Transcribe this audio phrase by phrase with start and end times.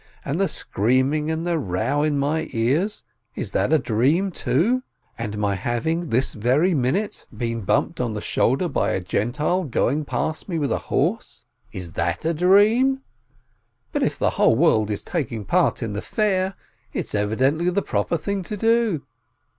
[0.25, 3.03] And the screaming and the row in my ears,
[3.35, 4.81] is that a dream, too?
[5.15, 8.99] And my having this very minute 200 ROSENTHAL been bumped on the shoulder by a
[8.99, 13.01] Gentile going past me with a horse— is that a dream?
[13.91, 16.55] But if the whole world is taking part in the fair,
[16.93, 19.03] it's evidently the proper thing to do